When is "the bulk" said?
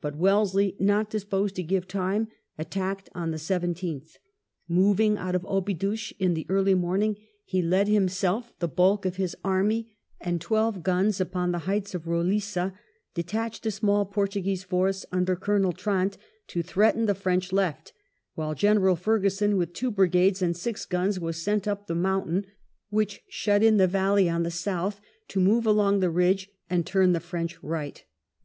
8.60-9.04